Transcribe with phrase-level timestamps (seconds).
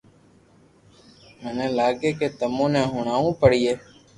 [1.41, 3.73] ميني لاگي ڪي تمو ني ھڻاوہ پڙئي